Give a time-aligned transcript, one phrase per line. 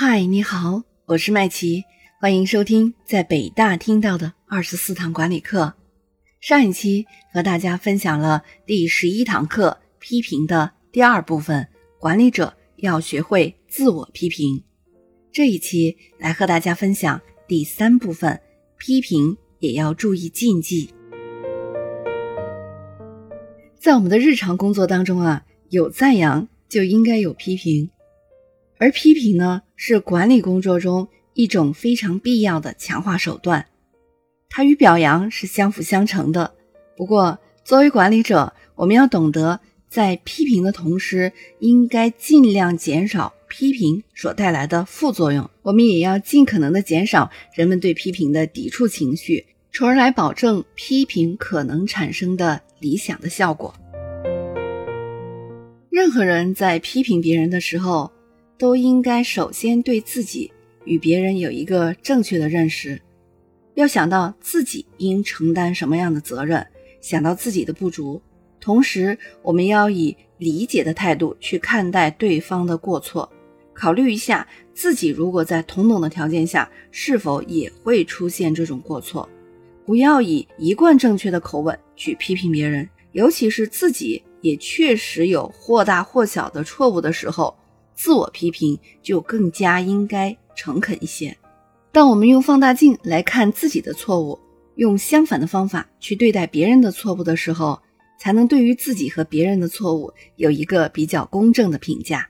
[0.00, 1.82] 嗨，你好，我是麦琪，
[2.20, 5.74] 欢迎收听在北大听到的二十四堂管理课。
[6.40, 11.66] 上一期和大家分享了第十一堂课批评的第二部分，
[11.98, 14.62] 管理者要学会自我批评。
[15.32, 18.40] 这一期来和大家分享第三部分，
[18.78, 20.94] 批评也要注意禁忌。
[23.76, 27.90] 在我们的日常工作当中啊，有赞扬就应该有批评。
[28.78, 33.66] 而批评呢，是管理工作中一种非常必要的强化手段，
[34.48, 36.54] 它与表扬是相辅相成的。
[36.96, 45.48] 不过，作为管理者，我们要懂得在批评的同时，应该尽量减少批评所带来的副作用。
[45.62, 53.74] 我们也要尽可能的减少人们对批评的抵触情绪，从而来保证批评可能产生的理想的效果。
[55.90, 58.10] 任何人在批评别人的时候，
[58.58, 60.50] 都应该首先对自己
[60.84, 63.00] 与别人有一个正确的认识，
[63.74, 66.66] 要想到自己应承担什么样的责任，
[67.00, 68.20] 想到自己的不足，
[68.60, 73.30] 同时我们要以理解的态度去看待对方的过错，
[73.72, 79.28] 考虑一下自己如果在同等的条件下是否也会出现这种过错，
[79.86, 87.56] 不要以一贯正确的口吻去批评别人，尤其是自己也确实有或大或小的错误的时候。
[87.98, 91.36] 自我批评就更加应该诚恳一些。
[91.90, 94.38] 当我们用放大镜来看自己的错误，
[94.76, 97.82] 用相反的方法去对待别人的错误的时候，
[98.20, 102.28] 才能对于自己和别人的错误有一个比较公正的评价。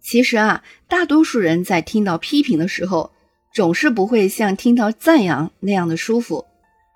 [0.00, 3.12] 其实啊，大多数人在听到批评的时候，
[3.52, 6.46] 总是不会像听到赞扬那样的舒服。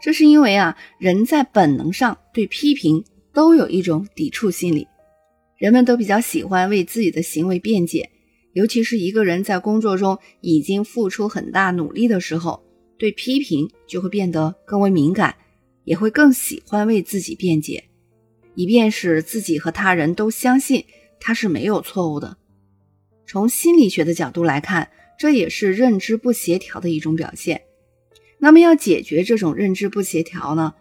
[0.01, 4.89] 这是因为啊，人在本能上对批评都有一种抵触心理。
[5.59, 8.11] 人们都比较喜欢为自己的行为辩解，
[8.53, 12.63] 尤其是一个人在工作中已经付出很大努力的时候，
[12.99, 15.35] 对批评就会变得更为敏感，
[15.85, 17.85] 也会更喜欢为自己辩解，
[18.55, 20.85] 以便使自己和他人都相信
[21.19, 22.37] 他是没有错误的。
[23.27, 27.63] 从心理学的角度来看，这也是认知不协调的一种表现。
[28.39, 30.75] 那么，要解决这种认知不协调呢？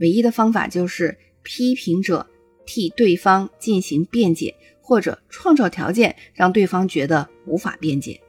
[0.00, 2.26] 唯一的方法就是批评者。
[2.70, 8.20] 替对方进行辩解，或者创造条件让对方觉得无法辩解。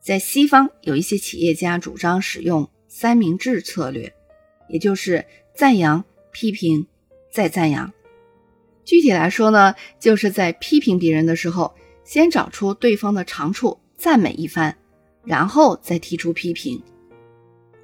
[0.00, 4.12] 在西方，有一些企业家主张使用三明治策略，
[4.68, 5.24] 也就是
[5.54, 6.88] 赞扬、批评、
[7.30, 7.92] 再赞扬。
[8.84, 11.72] 具体来说呢，就是在批评别人的时候，
[12.02, 14.76] 先找出对方的长处，赞美一番，
[15.22, 16.82] 然后再提出批评。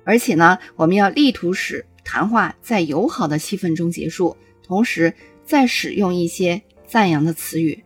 [0.03, 5.15] 而且呢，我们要力图使谈话在友好的气氛中结束，同时。
[5.45, 7.85] 再使用一些赞扬的词语。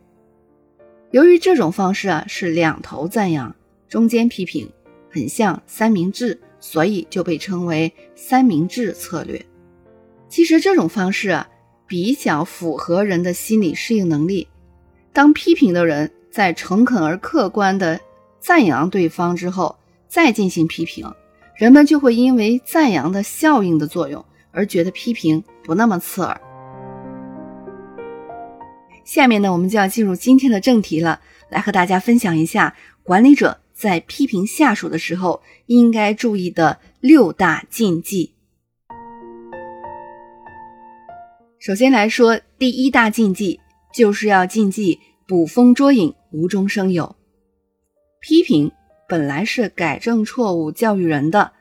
[1.11, 3.55] 由于这种方式啊是两头赞扬，
[3.87, 4.69] 中间批评，
[5.09, 9.43] 很像三明治，所以就被称为三明治策略。
[10.27, 11.49] 其实这种方式啊
[11.87, 14.47] 比较符合人的心理适应能力。
[15.11, 17.99] 当批评的人在诚恳而客观的
[18.39, 19.75] 赞扬对方之后，
[20.07, 21.11] 再进行批评，
[21.55, 26.39] 人们就会因为赞扬的效应的作用而觉得批评不那么刺耳。
[29.11, 38.35] 下面呢，我们就要进入今天的正题了，来和大家分享一下管理者在批评下属的时候应该注意的六大禁忌。
[41.57, 43.59] 首先来说，第一大禁忌
[43.91, 47.15] 就是要禁忌捕风捉影、无中生有。
[48.21, 48.71] 批评
[49.07, 51.53] 本来是改正错误、教育人的，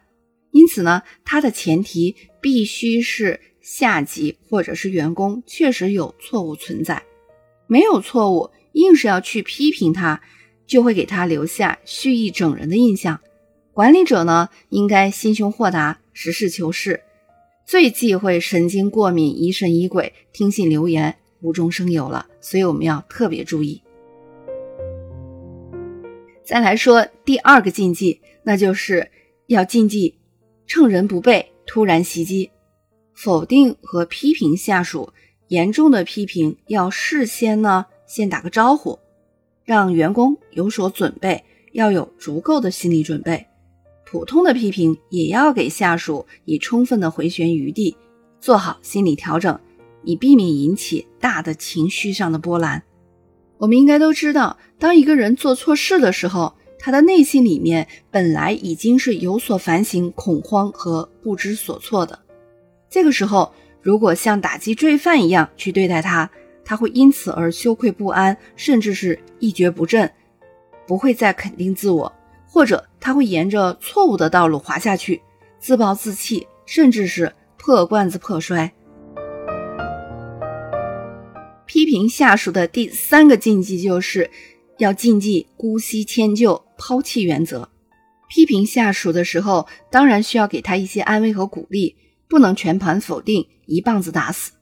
[0.50, 7.02] 因此呢，它的前提必须是下级或者是员工确实有错误存在。
[7.68, 10.20] 没有错误，硬是要去批评他，
[10.66, 13.20] 就会给他留下蓄意整人的印象。
[13.72, 17.00] 管理者呢，应该心胸豁达，实事求是，
[17.64, 22.26] 最忌讳神经过敏、疑神疑鬼、听信流言、无中生有了。
[22.40, 23.80] 所以我们要特别注意。
[26.42, 29.10] 再来说第二个禁忌，那就是
[29.48, 30.18] 要禁忌
[30.66, 32.50] 趁人不备突然袭击，
[33.14, 35.12] 否定和批评下属。
[35.48, 38.98] 严重的批评要事先呢，先打个招呼，
[39.64, 41.42] 让员工有所准备，
[41.72, 43.46] 要有足够的心理准备。
[44.04, 47.96] 普通的批评也要给下属以充分的回旋余地，
[48.40, 49.58] 做好心理调整，
[50.04, 52.82] 以避免引起大的情绪上的波澜。
[53.56, 62.18] 我们应该都知道，当一个人做错事的时候，他的内心里面本来已经是有所反省、恐慌和不知所措的。
[62.90, 63.50] 这个时候。
[63.80, 66.30] 如果像打击罪犯一样去对待他，
[66.64, 70.10] 他会因此而羞愧不安，甚至是一蹶不振，
[70.86, 72.12] 不会再肯定自我，
[72.46, 75.22] 或者他会沿着错误的道路滑下去，
[75.58, 78.72] 自暴自弃，甚至是破罐子破摔。
[81.64, 84.30] 批评下属的第三个禁忌就是
[84.78, 87.68] 要禁忌姑息迁就、抛弃原则。
[88.28, 91.96] 批评下属的时候，当然需要给他一些安慰和鼓励，
[92.28, 94.52] 不能全盘否定，一棒子打死。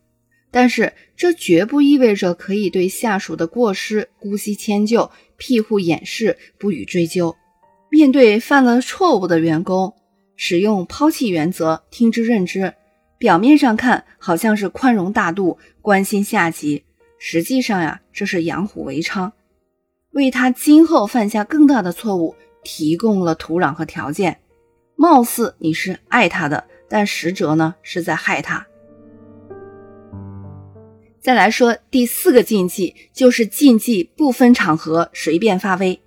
[0.51, 7.37] 但是这绝不意味着可以对下属的过失姑息迁就、庇护掩饰、不予追究。
[7.91, 9.95] 面对犯了错误的员工，
[10.37, 12.73] 使用抛弃原则，听之任之。
[13.19, 16.85] 表面上看好像是宽容大度、关心下级，
[17.19, 19.33] 实际上呀，这是养虎为伥，
[20.13, 22.35] 为他今后犯下更大的错误。
[22.69, 24.41] 提供了土壤和条件，
[24.97, 28.67] 貌似你是爱他的，但实则呢是在害他。
[31.21, 36.01] 再来说第四个禁忌，就是禁忌不分场合随便发威。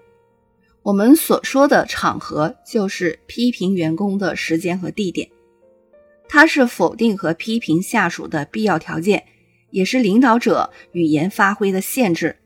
[0.82, 5.30] 我们所说的场合，就是批评员工的时间和地点，
[6.28, 9.26] 它是否定和批评下属的必要条件，
[9.72, 12.38] 也是领导者语言发挥的限制。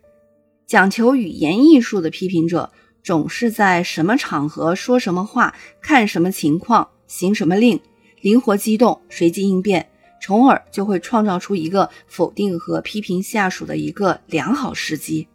[0.66, 2.72] 讲求语言艺术的批评者。
[3.04, 7.78] 总是在什么场合说什么话，看什么情况行什么令，
[8.24, 9.86] 灵活机动，随机应变，
[10.22, 15.28] 从而就会创造出一个否定和批评下属的一个良好时机。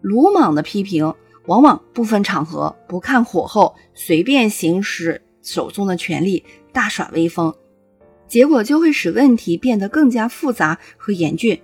[0.00, 1.12] 鲁莽的批评
[1.46, 7.52] 往往不分场合，不看火候，随便行使手中的权力，大耍威风，
[8.28, 11.60] 结果就会使问题变得更加复杂和严峻。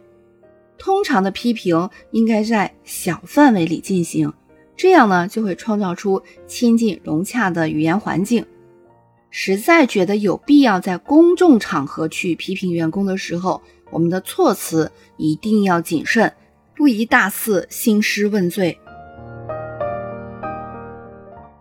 [0.77, 4.33] 通常的批评应该在小范围里进行。
[4.77, 8.45] 这样呢，就会创造出亲近融洽的语言环境。
[9.31, 16.33] 实在觉得有必要在公众场合去批评员工的时候，我们的措辞一定要谨慎，
[16.77, 18.79] 不宜大肆兴师问罪。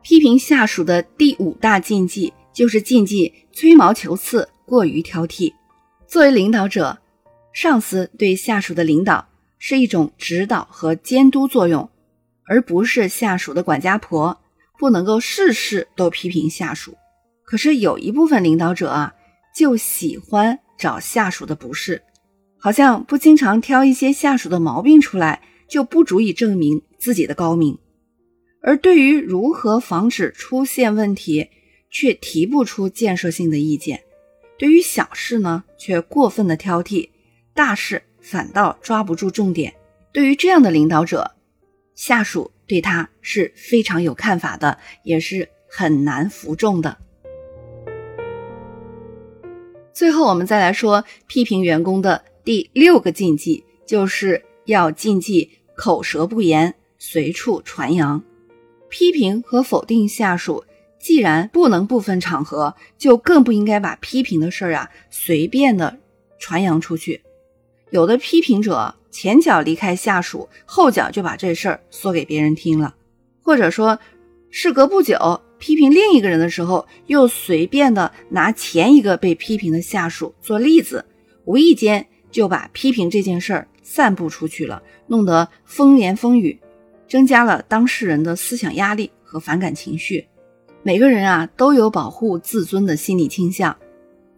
[0.01, 5.54] 批评下属的第五大禁忌就是禁忌吹毛求疵、过于挑剔。
[6.07, 6.98] 作为领导者，
[7.54, 9.27] 上司对下属的领导
[9.60, 11.88] 是一种指导和监督作用。
[12.51, 14.42] 而不是下属的管家婆，
[14.80, 16.95] 不能够事事都批评下属。
[17.50, 19.16] 可是有一部分领导者啊，
[19.56, 22.04] 就喜欢找下属的不是，
[22.60, 27.80] 好像不经常挑一些下属的毛病出来，就不足以证明自己的高明。
[28.62, 31.50] 而对于如何防止出现问题，
[31.90, 33.98] 却提不出建设性的意见；
[34.60, 37.10] 对于小事呢，却过分的挑剔，
[37.56, 39.74] 大事反倒抓不住重点。
[40.13, 41.31] 对于这样的领导者，
[41.96, 46.96] 下属对他是非常有看法的，也是很难服众的。
[49.94, 58.24] 最后，我们再来说批评员工的第六个禁忌，就是要禁忌口舌不严、随处传扬。
[58.89, 60.63] 批评和否定下属，
[61.00, 65.97] 既然不能不分场合，就更不应该把批评的事儿啊随便的
[66.39, 67.21] 传扬出去。
[67.91, 68.95] 有的批评者。
[69.12, 72.94] 前脚离开下属，后脚就把这事儿说给别人听了，
[73.41, 73.97] 或者说，
[74.51, 75.18] 事隔不久
[75.59, 81.06] 批评另一个人的时候，又随便的拿前一个被批评的下属做例子，
[81.45, 86.59] 无意间就把批评这件事儿散布出去了，弄得风言风语，
[87.07, 90.25] 增加了当事人的思想压力和反感情绪。
[90.81, 93.77] 每个人啊都有保护自尊的心理倾向，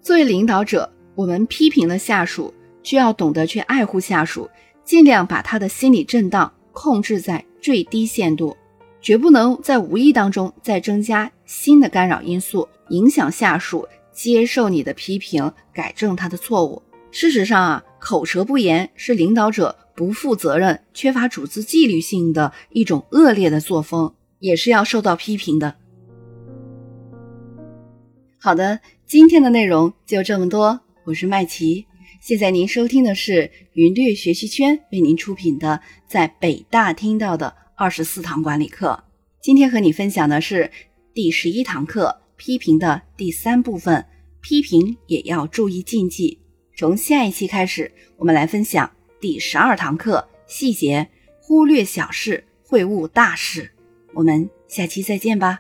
[0.02, 2.54] 作为领导者，我们批评了下属。
[2.84, 4.50] 需要懂得去爱护下属，
[4.84, 8.58] 尽量把他的心理震荡控制在最低限度，
[9.02, 16.82] 绝不能在无意当中再增加新的干扰因素，影响下属接受你的批评，改正他的错误。
[17.10, 25.76] 事实上啊，口舌不严是领导者不负责任、缺乏组织纪律性的一种恶劣的作风，也是要受到批评的。
[28.38, 31.86] 好的，今天的内容就这么多，我是麦琪。
[32.22, 39.04] 现在您收听的是云略学习圈为您出品的在北大听到的二十四堂管理课。
[39.42, 40.70] 今天和你分享的是
[41.14, 44.06] 第十一堂课批评的第三部分，
[44.42, 46.40] 批评也要注意禁忌。
[46.78, 51.10] 从下一期开始，我们来分享第十二堂课细节，
[51.40, 53.72] 忽略小事会误大事。
[54.14, 55.60] 我们下期再见吧。